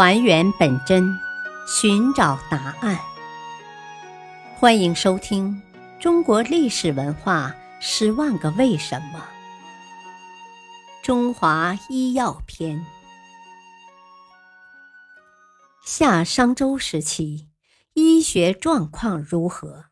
[0.00, 1.18] 还原本真，
[1.66, 2.96] 寻找答案。
[4.54, 5.60] 欢迎收听
[6.00, 9.18] 《中国历史文化十万个为什么》——
[11.02, 12.86] 中华医药篇。
[15.84, 17.48] 夏商周时期，
[17.94, 19.86] 医学状况如何？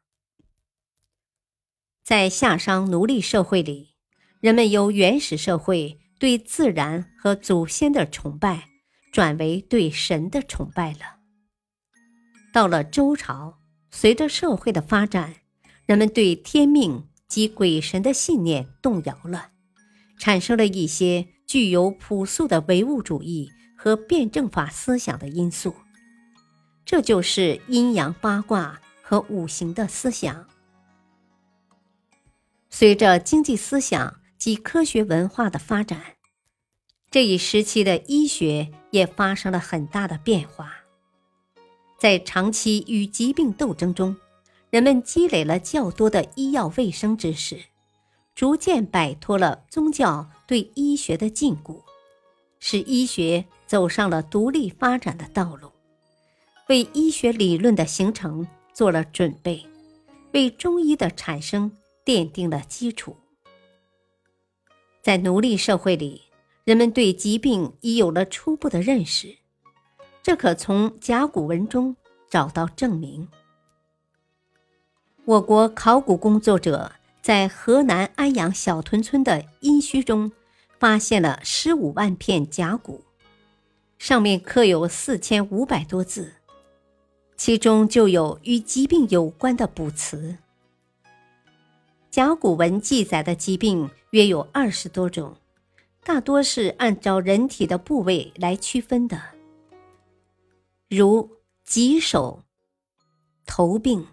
[2.05, 3.97] 在夏商奴隶社会里，
[4.39, 8.76] 人们由原始社会对自然和祖先的崇拜。
[9.17, 11.17] 转为对神的崇拜了。
[12.53, 13.57] 到了周朝，
[13.91, 15.37] 随着社会的发展，
[15.87, 19.53] 人们对天命及鬼神的信念动摇了，
[20.19, 25.75] 产生了一些具有朴素的唯物主义和辩证法思想的因素，
[26.85, 30.47] 这就是阴阳八卦和五行的思想。
[32.69, 36.03] 随着经济思想及科学文化的发展。
[37.09, 40.73] 这一时期的医学也发生了很大的变化，
[41.99, 44.17] 在长期与疾病斗争中，
[44.71, 47.61] 人们积累了较多的医药卫生知识，
[48.35, 51.83] 逐渐摆脱了宗教对医学的禁锢，
[52.59, 55.71] 使医学走上了独立发展的道路，
[56.69, 59.67] 为医学理论的形成做了准备，
[60.33, 61.71] 为中医的产生
[62.03, 63.15] 奠定了基础。
[65.03, 66.26] 在奴隶社会里。
[66.67, 69.37] 人们对疾病已有了初步的认识，
[70.21, 71.95] 这可从甲骨文中
[72.29, 73.29] 找到证明。
[75.25, 76.91] 我国考古工作者
[77.23, 80.33] 在河南安阳小屯村的殷墟中
[80.81, 83.05] 发现了十五万片甲骨，
[83.97, 86.33] 上面刻有四千五百多字，
[87.37, 90.39] 其中就有与疾病有关的卜辞。
[92.11, 95.37] 甲骨文记载的疾病约有二十多种。
[96.07, 99.21] 大多是按照人体的部位来区分的，
[100.89, 102.45] 如棘手、
[103.45, 104.07] 头病、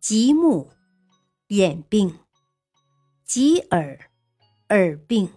[0.00, 0.70] 棘目、
[1.48, 2.18] 眼病、
[3.22, 4.10] 棘耳、
[4.70, 5.30] 耳病、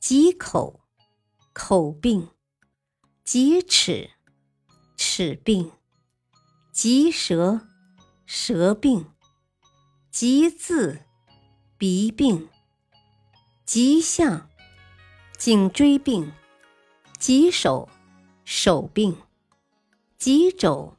[0.00, 0.80] 棘口、
[1.52, 2.28] 口病、
[3.22, 4.10] 棘齿、
[4.96, 5.70] 齿病、
[6.72, 7.60] 棘舌、
[8.26, 9.06] 舌病、
[10.10, 11.04] 棘字、
[11.76, 12.48] 鼻病、
[13.64, 14.47] 棘象。
[15.38, 16.32] 颈椎病、
[17.16, 17.88] 棘手、
[18.44, 19.16] 手病、
[20.18, 20.96] 棘肘、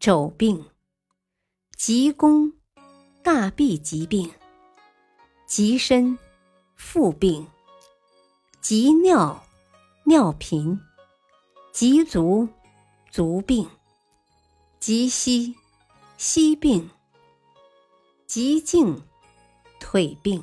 [0.00, 0.64] 肘病、
[1.76, 2.50] 棘弓、
[3.22, 4.32] 大臂疾病、
[5.46, 6.18] 棘身、
[6.76, 7.46] 腹病、
[8.62, 9.44] 棘尿、
[10.04, 10.80] 尿频、
[11.70, 12.48] 棘足、
[13.10, 13.68] 足病、
[14.80, 15.54] 棘膝、
[16.16, 16.88] 膝病、
[18.26, 19.02] 棘颈、
[19.78, 20.42] 腿病、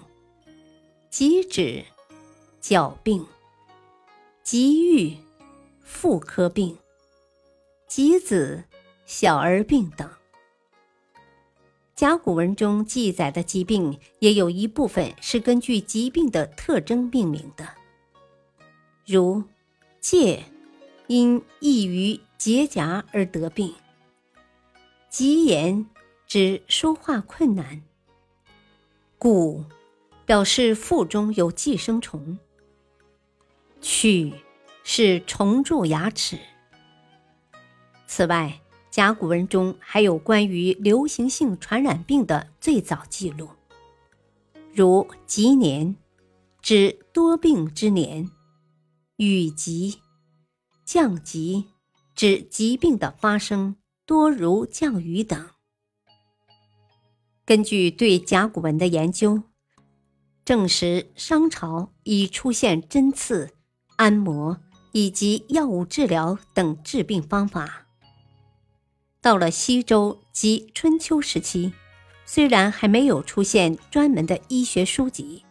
[1.09, 1.94] 棘指。
[2.67, 3.23] 脚病、
[4.41, 5.15] 疾郁、
[5.83, 6.75] 妇科病、
[7.87, 8.63] 疾子、
[9.05, 10.09] 小儿病等，
[11.95, 17.69] 甲骨文中记载的疾病也有一部分是根据疾病的特征命名的，
[19.05, 19.43] 如
[20.01, 20.39] 疥，
[21.05, 23.75] 因易于结痂而得病；
[25.11, 25.85] 疾言，
[26.25, 27.83] 指说话困难；
[29.19, 29.65] 蛊，
[30.25, 32.39] 表示腹中有寄生虫。
[33.87, 34.33] 去
[34.83, 36.39] 是虫蛀牙齿。
[38.07, 38.59] 此外，
[38.89, 43.47] 甲骨文中还有关于流行性传染病的最早记录，
[44.73, 45.95] 如“疾年”
[46.63, 48.31] 指多病之年
[49.17, 49.99] ，“雨疾”
[50.83, 51.65] 降疾
[52.15, 55.49] 指疾病的发生多如降雨等。
[57.45, 59.43] 根据对甲骨文的研究，
[60.43, 63.51] 证实商朝已出现针刺。
[63.97, 64.57] 按摩
[64.91, 67.87] 以及药物治疗等治病方法。
[69.21, 71.73] 到了西周及春秋时期，
[72.25, 75.43] 虽然还没有出现专门的医学书籍，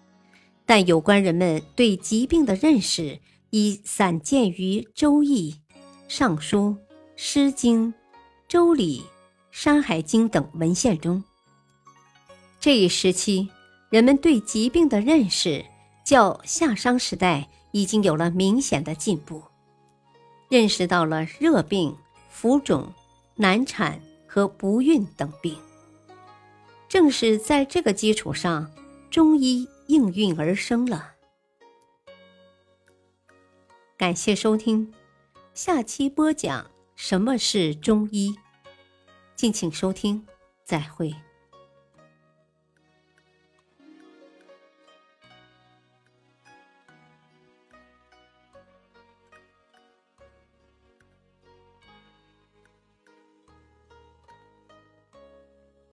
[0.64, 5.52] 但有关人们对疾病的认识已散见于《周易》
[6.08, 6.58] 《尚书》
[7.16, 7.88] 《诗经》
[8.46, 9.00] 《周礼》
[9.50, 11.22] 《山海经》等文献中。
[12.60, 13.48] 这一时期，
[13.90, 15.64] 人们对疾病的认识
[16.06, 17.48] 较夏商时代。
[17.74, 19.42] 已经有了明显的进步，
[20.48, 21.96] 认识到了热病、
[22.30, 22.92] 浮肿、
[23.34, 25.58] 难产和不孕等病。
[26.88, 28.70] 正是在这个基础上，
[29.10, 31.14] 中医应运而生了。
[33.96, 34.94] 感谢收听，
[35.52, 38.36] 下期播讲什么是中医，
[39.34, 40.24] 敬请收听，
[40.64, 41.12] 再会。